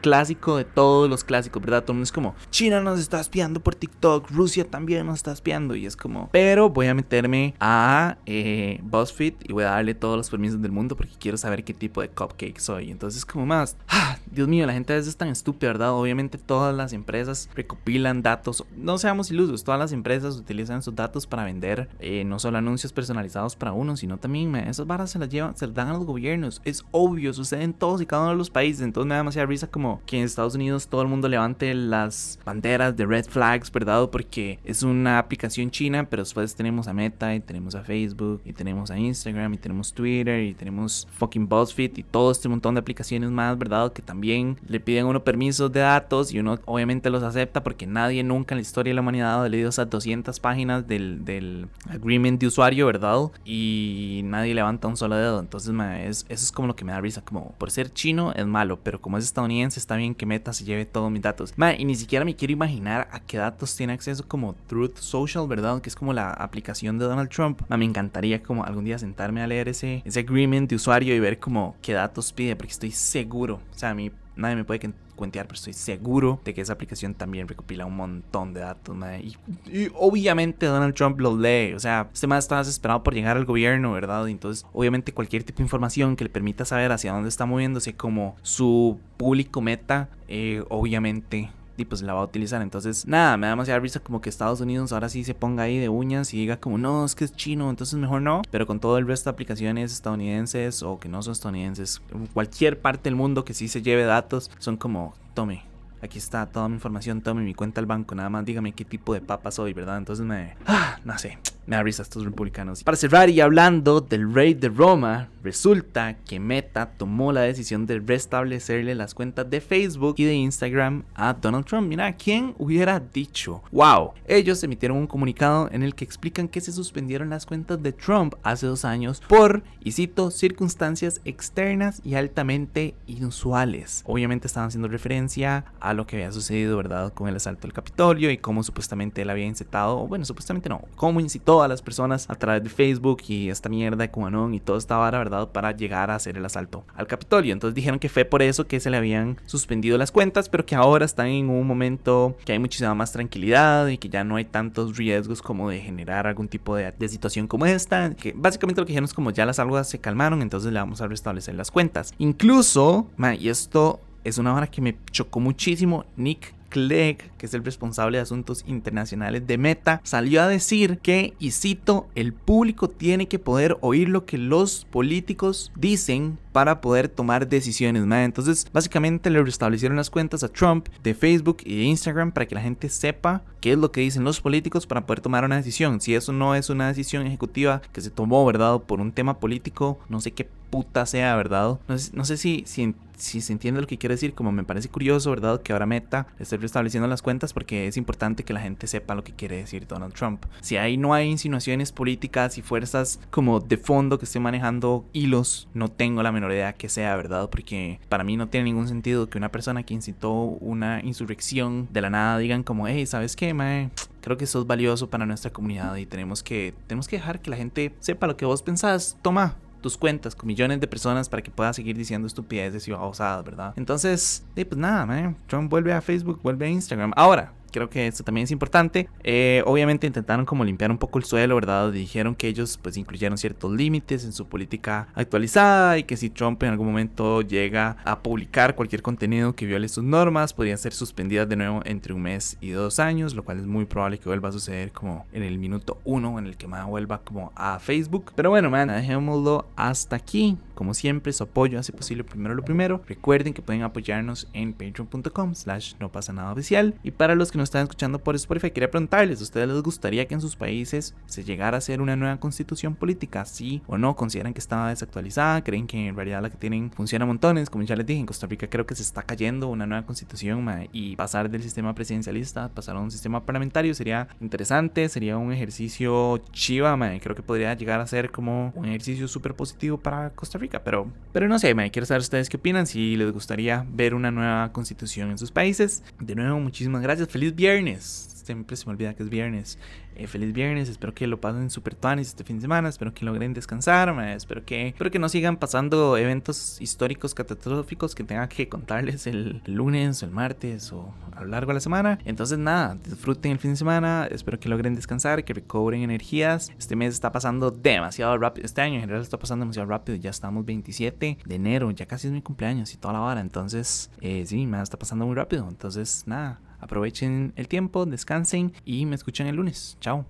clásico 0.00 0.56
de 0.56 0.64
todos 0.64 1.08
los 1.08 1.24
clásicos, 1.24 1.62
¿verdad? 1.62 1.82
Todo 1.82 1.92
el 1.92 1.96
mundo 1.96 2.04
es 2.04 2.12
como, 2.12 2.34
China 2.50 2.80
nos 2.80 3.00
está 3.00 3.20
espiando 3.20 3.60
por 3.60 3.74
TikTok, 3.74 4.30
Rusia 4.30 4.68
también 4.68 5.06
nos 5.06 5.16
está 5.16 5.32
espiando. 5.32 5.74
Y 5.74 5.86
es 5.86 5.96
como, 5.96 6.28
pero 6.32 6.68
voy 6.68 6.86
a 6.86 6.94
meterme 6.94 7.54
a 7.60 8.18
eh, 8.26 8.80
BuzzFeed 8.82 9.34
y 9.44 9.52
voy 9.52 9.64
a 9.64 9.70
darle 9.70 9.94
todos 9.94 10.16
los 10.16 10.30
permisos 10.30 10.60
del 10.60 10.72
mundo 10.72 10.96
porque 10.96 11.14
quiero 11.18 11.36
saber 11.38 11.64
qué 11.64 11.72
tipo 11.72 12.00
de 12.00 12.08
cupcake 12.08 12.58
soy. 12.58 12.90
Entonces, 12.90 13.24
como 13.24 13.46
más, 13.46 13.76
ah, 13.88 14.18
Dios 14.30 14.48
mío, 14.48 14.66
la 14.66 14.72
gente 14.72 14.92
a 14.92 14.96
veces 14.96 15.10
es 15.10 15.16
tan 15.16 15.28
estúpida, 15.28 15.72
¿verdad? 15.72 15.92
Obviamente 15.92 16.38
todas 16.38 16.74
las 16.74 16.92
empresas 16.92 17.48
recopilan 17.54 18.22
datos. 18.22 18.64
No 18.76 18.98
seamos 18.98 19.30
ilusos, 19.30 19.64
todas 19.64 19.78
las 19.78 19.92
empresas 19.92 20.36
utilizan 20.36 20.82
sus 20.82 20.94
datos 20.94 21.26
para 21.26 21.44
vender 21.44 21.88
eh, 22.00 22.24
no 22.24 22.38
solo 22.38 22.58
anuncios 22.58 22.92
personalizados 22.92 23.56
para 23.56 23.72
uno, 23.72 23.96
sino 23.96 24.18
también 24.18 24.54
esas 24.56 24.86
barras 24.86 25.10
se 25.10 25.18
las 25.18 25.28
llevan, 25.28 25.56
se 25.56 25.66
las 25.66 25.74
dan 25.74 25.88
a 25.88 25.92
los 25.94 26.04
gobiernos. 26.04 26.60
Es 26.64 26.84
obvio, 26.90 27.32
suceden 27.32 27.72
todos 27.72 28.00
y 28.00 28.06
cada 28.06 28.22
uno 28.22 28.32
de 28.32 28.36
los 28.36 28.50
países. 28.50 28.82
Entonces 28.82 29.08
me 29.08 29.14
da 29.14 29.18
demasiada 29.18 29.46
risa 29.46 29.66
como 29.66 30.00
que 30.06 30.18
en 30.18 30.24
Estados 30.24 30.54
Unidos 30.54 30.88
todo 30.88 31.02
el 31.02 31.08
mundo 31.08 31.28
levante 31.28 31.72
las 31.74 32.38
banderas 32.44 32.96
de 32.96 33.06
red 33.06 33.26
flags, 33.26 33.70
¿verdad? 33.70 34.08
Porque 34.10 34.58
es 34.64 34.82
una 34.82 35.18
aplicación 35.18 35.70
china, 35.70 36.08
pero 36.08 36.22
después 36.22 36.54
tenemos 36.54 36.88
a 36.88 36.92
Meta 36.92 37.34
y 37.34 37.40
tenemos 37.40 37.74
a 37.74 37.82
Facebook 37.82 38.42
y 38.44 38.52
tenemos 38.52 38.90
a 38.90 38.98
Instagram 38.98 39.54
y 39.54 39.58
tenemos 39.58 39.92
Twitter 39.92 40.42
y 40.42 40.54
tenemos 40.54 41.06
fucking 41.12 41.48
BuzzFeed 41.48 41.98
y 41.98 42.02
todo 42.02 42.30
este 42.30 42.48
montón 42.48 42.74
de 42.74 42.80
aplicaciones 42.80 43.30
más, 43.30 43.56
¿verdad? 43.58 43.92
Que 43.92 44.02
también 44.02 44.58
le 44.66 44.80
piden 44.80 45.06
a 45.06 45.08
uno 45.08 45.24
permisos 45.24 45.72
de 45.72 45.80
datos 45.80 46.32
y 46.32 46.38
uno 46.38 46.58
obviamente 46.66 47.10
los 47.10 47.22
acepta 47.22 47.43
acepta 47.44 47.62
porque 47.62 47.86
nadie 47.86 48.22
nunca 48.22 48.54
en 48.54 48.58
la 48.58 48.62
historia 48.62 48.90
de 48.90 48.94
la 48.94 49.00
humanidad 49.00 49.44
ha 49.44 49.48
leído 49.48 49.68
esas 49.68 49.88
200 49.88 50.40
páginas 50.40 50.86
del, 50.86 51.24
del 51.24 51.68
agreement 51.88 52.40
de 52.40 52.46
usuario, 52.46 52.86
¿verdad? 52.86 53.04
Y 53.44 54.22
nadie 54.24 54.54
levanta 54.54 54.88
un 54.88 54.96
solo 54.96 55.16
dedo. 55.16 55.40
Entonces, 55.40 55.74
es, 56.00 56.26
eso 56.28 56.44
es 56.44 56.52
como 56.52 56.68
lo 56.68 56.76
que 56.76 56.84
me 56.84 56.92
da 56.92 57.00
risa. 57.00 57.22
Como 57.22 57.52
por 57.52 57.70
ser 57.70 57.92
chino 57.92 58.32
es 58.32 58.46
malo, 58.46 58.80
pero 58.82 59.00
como 59.00 59.18
es 59.18 59.24
estadounidense 59.24 59.78
está 59.78 59.96
bien 59.96 60.14
que 60.14 60.26
Meta 60.26 60.52
se 60.52 60.64
lleve 60.64 60.86
todos 60.86 61.10
mis 61.10 61.22
datos. 61.22 61.54
y 61.78 61.84
ni 61.84 61.94
siquiera 61.94 62.24
me 62.24 62.34
quiero 62.34 62.52
imaginar 62.52 63.08
a 63.12 63.20
qué 63.20 63.38
datos 63.38 63.76
tiene 63.76 63.92
acceso 63.92 64.26
como 64.26 64.54
Truth 64.66 64.96
Social, 64.98 65.46
¿verdad? 65.46 65.80
Que 65.80 65.88
es 65.88 65.96
como 65.96 66.12
la 66.12 66.30
aplicación 66.30 66.98
de 66.98 67.04
Donald 67.04 67.28
Trump. 67.28 67.60
me 67.68 67.84
encantaría 67.84 68.42
como 68.42 68.64
algún 68.64 68.84
día 68.84 68.98
sentarme 68.98 69.42
a 69.42 69.46
leer 69.46 69.68
ese, 69.68 70.02
ese 70.04 70.20
agreement 70.20 70.68
de 70.70 70.76
usuario 70.76 71.14
y 71.14 71.20
ver 71.20 71.38
como 71.38 71.76
qué 71.82 71.92
datos 71.92 72.32
pide, 72.32 72.56
porque 72.56 72.72
estoy 72.72 72.90
seguro. 72.90 73.60
O 73.74 73.78
sea, 73.78 73.90
a 73.90 73.94
mí 73.94 74.10
nadie 74.36 74.56
me 74.56 74.64
puede 74.64 74.80
cuentear, 75.14 75.46
pero 75.46 75.56
estoy 75.56 75.72
seguro 75.72 76.40
de 76.44 76.54
que 76.54 76.60
esa 76.60 76.72
aplicación 76.72 77.14
también 77.14 77.48
recopila 77.48 77.86
un 77.86 77.96
montón 77.96 78.52
de 78.54 78.60
datos, 78.60 78.96
y, 79.22 79.88
obviamente 79.94 80.66
Donald 80.66 80.94
Trump 80.94 81.20
lo 81.20 81.36
lee, 81.36 81.74
o 81.74 81.80
sea, 81.80 82.08
este 82.12 82.26
más 82.26 82.44
está 82.44 82.58
desesperado 82.58 83.02
por 83.02 83.14
llegar 83.14 83.36
al 83.36 83.44
gobierno, 83.44 83.92
¿verdad? 83.92 84.28
entonces, 84.28 84.66
obviamente 84.72 85.12
cualquier 85.12 85.44
tipo 85.44 85.58
de 85.58 85.64
información 85.64 86.16
que 86.16 86.24
le 86.24 86.30
permita 86.30 86.64
saber 86.64 86.92
hacia 86.92 87.12
dónde 87.12 87.28
está 87.28 87.46
moviéndose 87.46 87.94
como 87.94 88.36
su 88.42 88.98
público 89.16 89.60
meta, 89.60 90.08
eh, 90.28 90.62
obviamente 90.68 91.50
y 91.76 91.84
pues 91.84 92.02
la 92.02 92.14
va 92.14 92.20
a 92.20 92.24
utilizar. 92.24 92.62
Entonces, 92.62 93.06
nada, 93.06 93.36
me 93.36 93.46
da 93.46 93.52
demasiada 93.52 93.80
risa 93.80 94.00
como 94.00 94.20
que 94.20 94.28
Estados 94.28 94.60
Unidos 94.60 94.92
ahora 94.92 95.08
sí 95.08 95.24
se 95.24 95.34
ponga 95.34 95.64
ahí 95.64 95.78
de 95.78 95.88
uñas 95.88 96.32
y 96.34 96.38
diga 96.38 96.58
como, 96.58 96.78
no, 96.78 97.04
es 97.04 97.14
que 97.14 97.24
es 97.24 97.34
chino, 97.34 97.70
entonces 97.70 97.98
mejor 97.98 98.22
no. 98.22 98.42
Pero 98.50 98.66
con 98.66 98.80
todo 98.80 98.98
el 98.98 99.06
resto 99.06 99.30
de 99.30 99.34
aplicaciones 99.34 99.92
estadounidenses 99.92 100.82
o 100.82 100.98
que 100.98 101.08
no 101.08 101.22
son 101.22 101.32
estadounidenses, 101.32 102.02
cualquier 102.32 102.80
parte 102.80 103.04
del 103.04 103.16
mundo 103.16 103.44
que 103.44 103.54
sí 103.54 103.68
se 103.68 103.82
lleve 103.82 104.04
datos, 104.04 104.50
son 104.58 104.76
como, 104.76 105.14
tome, 105.34 105.64
aquí 106.02 106.18
está 106.18 106.46
toda 106.46 106.68
mi 106.68 106.74
información, 106.74 107.20
tome 107.22 107.42
mi 107.42 107.54
cuenta 107.54 107.80
al 107.80 107.86
banco, 107.86 108.14
nada 108.14 108.30
más 108.30 108.44
dígame 108.44 108.72
qué 108.72 108.84
tipo 108.84 109.14
de 109.14 109.20
papa 109.20 109.50
soy, 109.50 109.72
¿verdad? 109.72 109.98
Entonces 109.98 110.24
me... 110.24 110.56
Ah, 110.66 110.98
no 111.04 111.18
sé. 111.18 111.38
Me 111.66 111.76
da 111.76 111.82
risa 111.82 112.02
estos 112.02 112.24
republicanos. 112.24 112.84
Para 112.84 112.96
cerrar 112.96 113.30
y 113.30 113.40
hablando 113.40 114.00
del 114.02 114.34
rey 114.34 114.52
de 114.52 114.68
Roma, 114.68 115.28
resulta 115.42 116.14
que 116.26 116.38
Meta 116.38 116.90
tomó 116.96 117.32
la 117.32 117.40
decisión 117.40 117.86
de 117.86 118.00
restablecerle 118.00 118.94
las 118.94 119.14
cuentas 119.14 119.48
de 119.48 119.60
Facebook 119.60 120.16
y 120.18 120.24
de 120.24 120.34
Instagram 120.34 121.04
a 121.14 121.32
Donald 121.32 121.64
Trump. 121.64 121.88
Mira, 121.88 122.12
¿quién 122.14 122.54
hubiera 122.58 123.00
dicho? 123.00 123.62
¡Wow! 123.72 124.12
Ellos 124.26 124.62
emitieron 124.62 124.98
un 124.98 125.06
comunicado 125.06 125.68
en 125.72 125.82
el 125.82 125.94
que 125.94 126.04
explican 126.04 126.48
que 126.48 126.60
se 126.60 126.72
suspendieron 126.72 127.30
las 127.30 127.46
cuentas 127.46 127.82
de 127.82 127.92
Trump 127.92 128.34
hace 128.42 128.66
dos 128.66 128.84
años 128.84 129.22
por, 129.26 129.62
y 129.82 129.92
cito, 129.92 130.30
circunstancias 130.30 131.20
externas 131.24 132.02
y 132.04 132.14
altamente 132.14 132.94
inusuales. 133.06 134.02
Obviamente 134.06 134.46
estaban 134.46 134.68
haciendo 134.68 134.88
referencia 134.88 135.64
a 135.80 135.94
lo 135.94 136.06
que 136.06 136.16
había 136.16 136.32
sucedido, 136.32 136.76
¿verdad? 136.76 137.12
Con 137.12 137.28
el 137.28 137.36
asalto 137.36 137.62
del 137.62 137.72
Capitolio 137.72 138.30
y 138.30 138.38
cómo 138.38 138.62
supuestamente 138.62 139.22
él 139.22 139.30
había 139.30 139.46
incitado, 139.46 140.06
bueno, 140.06 140.24
supuestamente 140.24 140.68
no, 140.68 140.82
cómo 140.96 141.20
incitó 141.20 141.53
a 141.62 141.68
las 141.68 141.82
personas 141.82 142.28
a 142.28 142.34
través 142.34 142.62
de 142.62 142.70
Facebook 142.70 143.22
y 143.28 143.50
esta 143.50 143.68
mierda 143.68 143.96
de 143.96 144.10
QAnon 144.10 144.54
y 144.54 144.60
toda 144.60 144.78
esta 144.78 144.96
vara, 144.96 145.18
¿verdad? 145.18 145.48
Para 145.48 145.72
llegar 145.72 146.10
a 146.10 146.16
hacer 146.16 146.36
el 146.36 146.44
asalto 146.44 146.84
al 146.94 147.06
Capitolio. 147.06 147.52
Entonces 147.52 147.74
dijeron 147.74 147.98
que 147.98 148.08
fue 148.08 148.24
por 148.24 148.42
eso 148.42 148.66
que 148.66 148.80
se 148.80 148.90
le 148.90 148.96
habían 148.96 149.38
suspendido 149.46 149.98
las 149.98 150.12
cuentas, 150.12 150.48
pero 150.48 150.66
que 150.66 150.74
ahora 150.74 151.04
están 151.04 151.26
en 151.26 151.48
un 151.48 151.66
momento 151.66 152.36
que 152.44 152.52
hay 152.52 152.58
muchísima 152.58 152.94
más 152.94 153.12
tranquilidad 153.12 153.88
y 153.88 153.98
que 153.98 154.08
ya 154.08 154.24
no 154.24 154.36
hay 154.36 154.44
tantos 154.44 154.96
riesgos 154.96 155.42
como 155.42 155.70
de 155.70 155.80
generar 155.80 156.26
algún 156.26 156.48
tipo 156.48 156.76
de, 156.76 156.92
situación 157.08 157.46
como 157.46 157.66
esta. 157.66 158.14
Que 158.14 158.32
básicamente 158.34 158.80
lo 158.80 158.86
que 158.86 158.92
dijeron 158.92 159.04
es 159.04 159.14
como 159.14 159.30
ya 159.30 159.46
las 159.46 159.58
aguas 159.58 159.88
se 159.88 159.98
calmaron, 159.98 160.42
entonces 160.42 160.72
le 160.72 160.78
vamos 160.78 161.00
a 161.00 161.06
restablecer 161.06 161.54
las 161.54 161.70
cuentas. 161.70 162.12
Incluso, 162.18 163.06
y 163.38 163.48
esto 163.48 164.00
es 164.24 164.38
una 164.38 164.54
hora 164.54 164.66
que 164.66 164.80
me 164.80 164.96
chocó 165.10 165.40
muchísimo, 165.40 166.04
Nick 166.16 166.54
Clegg, 166.74 167.30
que 167.38 167.46
es 167.46 167.54
el 167.54 167.64
responsable 167.64 168.18
de 168.18 168.22
asuntos 168.22 168.64
internacionales 168.66 169.46
de 169.46 169.58
Meta, 169.58 170.00
salió 170.02 170.42
a 170.42 170.48
decir 170.48 170.98
que, 170.98 171.34
y 171.38 171.52
cito, 171.52 172.08
el 172.16 172.32
público 172.32 172.90
tiene 172.90 173.28
que 173.28 173.38
poder 173.38 173.76
oír 173.80 174.08
lo 174.08 174.26
que 174.26 174.38
los 174.38 174.84
políticos 174.90 175.70
dicen 175.76 176.36
para 176.50 176.80
poder 176.80 177.08
tomar 177.08 177.48
decisiones. 177.48 178.02
Entonces, 178.02 178.66
básicamente 178.72 179.30
le 179.30 179.40
restablecieron 179.40 179.96
las 179.96 180.10
cuentas 180.10 180.42
a 180.42 180.48
Trump 180.48 180.88
de 181.04 181.14
Facebook 181.14 181.58
y 181.64 181.82
Instagram 181.82 182.32
para 182.32 182.46
que 182.46 182.56
la 182.56 182.60
gente 182.60 182.88
sepa 182.88 183.42
qué 183.60 183.72
es 183.72 183.78
lo 183.78 183.92
que 183.92 184.00
dicen 184.00 184.24
los 184.24 184.40
políticos 184.40 184.84
para 184.84 185.06
poder 185.06 185.20
tomar 185.20 185.44
una 185.44 185.56
decisión. 185.56 186.00
Si 186.00 186.16
eso 186.16 186.32
no 186.32 186.56
es 186.56 186.70
una 186.70 186.88
decisión 186.88 187.24
ejecutiva 187.24 187.82
que 187.92 188.00
se 188.00 188.10
tomó, 188.10 188.44
¿verdad? 188.44 188.80
Por 188.80 189.00
un 189.00 189.12
tema 189.12 189.38
político, 189.38 190.00
no 190.08 190.20
sé 190.20 190.32
qué 190.32 190.48
puta 190.74 191.06
sea, 191.06 191.36
¿verdad? 191.36 191.78
No 191.86 192.24
sé, 192.24 192.36
si, 192.36 192.64
si, 192.66 192.96
si, 193.16 193.40
se 193.40 193.52
entiende 193.52 193.80
lo 193.80 193.86
que 193.86 193.96
quiere 193.96 194.16
decir, 194.16 194.34
como 194.34 194.50
me 194.50 194.64
parece 194.64 194.88
curioso, 194.88 195.30
¿verdad? 195.30 195.62
Que 195.62 195.72
ahora 195.72 195.86
Meta 195.86 196.26
esté 196.40 196.56
restableciendo 196.56 197.06
las 197.06 197.22
cuentas 197.22 197.52
porque 197.52 197.86
es 197.86 197.96
importante 197.96 198.42
que 198.42 198.52
la 198.52 198.58
gente 198.58 198.88
sepa 198.88 199.14
lo 199.14 199.22
que 199.22 199.32
quiere 199.32 199.58
decir 199.58 199.86
Donald 199.86 200.14
Trump. 200.14 200.46
Si 200.62 200.76
ahí 200.76 200.96
no 200.96 201.14
hay 201.14 201.30
insinuaciones 201.30 201.92
políticas 201.92 202.58
y 202.58 202.62
fuerzas 202.62 203.20
como 203.30 203.60
de 203.60 203.76
fondo 203.76 204.18
que 204.18 204.24
estén 204.24 204.42
manejando 204.42 205.04
hilos, 205.12 205.68
no 205.74 205.92
tengo 205.92 206.24
la 206.24 206.32
menor 206.32 206.50
idea 206.50 206.72
que 206.72 206.88
sea, 206.88 207.14
¿verdad? 207.14 207.48
Porque 207.50 208.00
para 208.08 208.24
mí 208.24 208.36
no 208.36 208.48
tiene 208.48 208.64
ningún 208.64 208.88
sentido 208.88 209.30
que 209.30 209.38
una 209.38 209.52
persona 209.52 209.84
que 209.84 209.94
incitó 209.94 210.32
una 210.32 211.00
insurrección 211.04 211.86
de 211.92 212.00
la 212.00 212.10
nada 212.10 212.38
digan 212.38 212.64
como, 212.64 212.88
hey, 212.88 213.06
¿sabes 213.06 213.36
qué, 213.36 213.54
mae? 213.54 213.90
Creo 214.22 214.36
que 214.36 214.44
eso 214.44 214.62
es 214.62 214.66
valioso 214.66 215.08
para 215.08 215.24
nuestra 215.24 215.52
comunidad 215.52 215.94
y 215.94 216.06
tenemos 216.06 216.42
que, 216.42 216.74
tenemos 216.88 217.06
que 217.06 217.14
dejar 217.16 217.40
que 217.40 217.50
la 217.50 217.56
gente 217.56 217.94
sepa 218.00 218.26
lo 218.26 218.36
que 218.36 218.44
vos 218.44 218.62
pensás. 218.62 219.16
Toma, 219.22 219.56
tus 219.84 219.98
cuentas 219.98 220.34
con 220.34 220.46
millones 220.46 220.80
de 220.80 220.88
personas 220.88 221.28
para 221.28 221.42
que 221.42 221.50
puedas 221.50 221.76
seguir 221.76 221.94
diciendo 221.94 222.26
estupideces 222.26 222.88
y 222.88 222.92
babosadas, 222.92 223.44
¿verdad? 223.44 223.74
Entonces, 223.76 224.42
pues 224.54 224.76
nada, 224.78 225.04
man. 225.04 225.36
Trump 225.46 225.70
vuelve 225.70 225.92
a 225.92 226.00
Facebook, 226.00 226.40
vuelve 226.42 226.64
a 226.64 226.70
Instagram. 226.70 227.12
Ahora, 227.14 227.52
creo 227.74 227.90
que 227.90 228.06
esto 228.06 228.22
también 228.22 228.44
es 228.44 228.52
importante. 228.52 229.08
Eh, 229.24 229.64
obviamente 229.66 230.06
intentaron 230.06 230.46
como 230.46 230.64
limpiar 230.64 230.92
un 230.92 230.98
poco 230.98 231.18
el 231.18 231.24
suelo, 231.24 231.56
¿verdad? 231.56 231.90
Dijeron 231.90 232.36
que 232.36 232.46
ellos 232.46 232.78
pues 232.80 232.96
incluyeron 232.96 233.36
ciertos 233.36 233.72
límites 233.72 234.24
en 234.24 234.32
su 234.32 234.46
política 234.46 235.08
actualizada 235.14 235.98
y 235.98 236.04
que 236.04 236.16
si 236.16 236.30
Trump 236.30 236.62
en 236.62 236.70
algún 236.70 236.86
momento 236.86 237.42
llega 237.42 237.96
a 238.04 238.20
publicar 238.20 238.76
cualquier 238.76 239.02
contenido 239.02 239.56
que 239.56 239.66
viole 239.66 239.88
sus 239.88 240.04
normas, 240.04 240.52
podrían 240.52 240.78
ser 240.78 240.92
suspendidas 240.92 241.48
de 241.48 241.56
nuevo 241.56 241.80
entre 241.84 242.14
un 242.14 242.22
mes 242.22 242.56
y 242.60 242.70
dos 242.70 243.00
años, 243.00 243.34
lo 243.34 243.42
cual 243.42 243.58
es 243.58 243.66
muy 243.66 243.86
probable 243.86 244.18
que 244.18 244.28
vuelva 244.28 244.50
a 244.50 244.52
suceder 244.52 244.92
como 244.92 245.26
en 245.32 245.42
el 245.42 245.58
minuto 245.58 245.98
uno 246.04 246.38
en 246.38 246.46
el 246.46 246.56
que 246.56 246.68
más 246.68 246.86
vuelva 246.86 247.22
como 247.22 247.50
a 247.56 247.80
Facebook. 247.80 248.30
Pero 248.36 248.50
bueno, 248.50 248.70
man, 248.70 248.86
dejémoslo 248.86 249.66
hasta 249.74 250.14
aquí. 250.14 250.56
Como 250.74 250.94
siempre, 250.94 251.32
su 251.32 251.44
apoyo 251.44 251.78
hace 251.78 251.92
posible 251.92 252.24
primero 252.24 252.54
lo 252.54 252.64
primero. 252.64 253.02
Recuerden 253.06 253.52
que 253.52 253.62
pueden 253.62 253.82
apoyarnos 253.82 254.48
en 254.52 254.72
patreon.com 254.72 255.54
slash 255.54 255.94
no 255.98 256.10
pasa 256.10 256.32
nada 256.32 256.52
oficial. 256.52 256.94
Y 257.02 257.12
para 257.12 257.34
los 257.34 257.50
que 257.50 257.58
nos 257.58 257.63
están 257.64 257.82
escuchando 257.82 258.18
por 258.18 258.34
Spotify, 258.36 258.70
quería 258.70 258.90
preguntarles, 258.90 259.40
¿a 259.40 259.44
ustedes 259.44 259.68
les 259.68 259.82
gustaría 259.82 260.26
que 260.26 260.34
en 260.34 260.40
sus 260.40 260.56
países 260.56 261.14
se 261.26 261.42
llegara 261.42 261.76
a 261.76 261.78
hacer 261.78 262.00
una 262.00 262.16
nueva 262.16 262.38
constitución 262.38 262.94
política? 262.94 263.44
¿Sí 263.44 263.82
o 263.86 263.98
no? 263.98 264.14
¿Consideran 264.16 264.52
que 264.52 264.60
estaba 264.60 264.90
desactualizada? 264.90 265.64
¿Creen 265.64 265.86
que 265.86 266.08
en 266.08 266.16
realidad 266.16 266.42
la 266.42 266.50
que 266.50 266.56
tienen 266.56 266.90
funciona 266.92 267.26
montones? 267.26 267.70
Como 267.70 267.84
ya 267.84 267.96
les 267.96 268.06
dije, 268.06 268.20
en 268.20 268.26
Costa 268.26 268.46
Rica 268.46 268.68
creo 268.68 268.86
que 268.86 268.94
se 268.94 269.02
está 269.02 269.22
cayendo 269.22 269.68
una 269.68 269.86
nueva 269.86 270.06
constitución 270.06 270.66
y 270.92 271.16
pasar 271.16 271.50
del 271.50 271.62
sistema 271.62 271.94
presidencialista, 271.94 272.68
pasar 272.68 272.96
a 272.96 273.00
un 273.00 273.10
sistema 273.10 273.44
parlamentario 273.44 273.94
sería 273.94 274.28
interesante, 274.40 275.08
sería 275.08 275.38
un 275.38 275.52
ejercicio 275.52 276.38
chiva, 276.52 276.94
creo 277.20 277.34
que 277.34 277.42
podría 277.42 277.74
llegar 277.74 278.00
a 278.00 278.06
ser 278.06 278.30
como 278.30 278.72
un 278.74 278.84
ejercicio 278.86 279.26
súper 279.28 279.54
positivo 279.54 279.98
para 279.98 280.30
Costa 280.30 280.58
Rica 280.58 280.74
pero, 280.82 281.10
pero 281.32 281.48
no 281.48 281.58
sé, 281.58 281.74
me 281.74 281.90
quiero 281.90 282.06
saber 282.06 282.20
ustedes 282.20 282.48
qué 282.48 282.56
opinan, 282.56 282.86
si 282.86 283.16
les 283.16 283.32
gustaría 283.32 283.84
ver 283.88 284.14
una 284.14 284.30
nueva 284.30 284.72
constitución 284.72 285.30
en 285.30 285.38
sus 285.38 285.50
países. 285.50 286.02
De 286.20 286.34
nuevo, 286.34 286.60
muchísimas 286.60 287.02
gracias, 287.02 287.28
feliz 287.28 287.53
viernes. 287.54 288.42
Siempre 288.44 288.76
se 288.76 288.86
me 288.86 288.92
olvida 288.92 289.14
que 289.14 289.22
es 289.22 289.30
viernes. 289.30 289.78
Eh, 290.16 290.28
feliz 290.28 290.52
viernes, 290.52 290.88
espero 290.88 291.12
que 291.12 291.26
lo 291.26 291.40
pasen 291.40 291.70
super 291.70 291.96
tuanis 291.96 292.28
este 292.28 292.44
fin 292.44 292.56
de 292.56 292.62
semana, 292.62 292.88
espero 292.88 293.12
que 293.12 293.24
logren 293.24 293.52
descansar, 293.52 294.14
espero 294.28 294.64
que, 294.64 294.88
espero 294.88 295.10
que 295.10 295.18
no 295.18 295.28
sigan 295.28 295.56
pasando 295.56 296.16
eventos 296.16 296.80
históricos 296.80 297.34
catastróficos 297.34 298.14
que 298.14 298.22
tenga 298.22 298.48
que 298.48 298.68
contarles 298.68 299.26
el 299.26 299.60
lunes 299.66 300.22
o 300.22 300.26
el 300.26 300.30
martes 300.30 300.92
o 300.92 301.12
a 301.32 301.40
lo 301.40 301.48
largo 301.48 301.70
de 301.70 301.74
la 301.74 301.80
semana. 301.80 302.18
Entonces 302.24 302.58
nada, 302.58 302.96
disfruten 303.02 303.52
el 303.52 303.58
fin 303.58 303.72
de 303.72 303.76
semana, 303.76 304.28
espero 304.30 304.60
que 304.60 304.68
logren 304.68 304.94
descansar, 304.94 305.44
que 305.44 305.52
recobren 305.52 306.02
energías. 306.02 306.70
Este 306.78 306.94
mes 306.94 307.12
está 307.12 307.32
pasando 307.32 307.72
demasiado 307.72 308.38
rápido, 308.38 308.66
este 308.66 308.82
año 308.82 308.94
en 308.94 309.00
general 309.00 309.22
está 309.22 309.38
pasando 309.38 309.64
demasiado 309.64 309.88
rápido, 309.88 310.16
ya 310.16 310.30
estamos 310.30 310.64
27 310.64 311.38
de 311.44 311.54
enero, 311.54 311.90
ya 311.90 312.06
casi 312.06 312.28
es 312.28 312.32
mi 312.32 312.40
cumpleaños 312.40 312.94
y 312.94 312.98
toda 312.98 313.14
la 313.14 313.20
hora, 313.22 313.40
entonces 313.40 314.12
eh, 314.20 314.44
sí, 314.46 314.64
me 314.66 314.80
está 314.80 314.96
pasando 314.96 315.26
muy 315.26 315.34
rápido, 315.34 315.66
entonces 315.68 316.22
nada. 316.26 316.60
Aprovechen 316.84 317.54
el 317.56 317.66
tiempo, 317.66 318.04
descansen 318.04 318.74
y 318.84 319.06
me 319.06 319.14
escuchan 319.14 319.46
el 319.46 319.56
lunes. 319.56 319.96
Chao. 320.02 320.26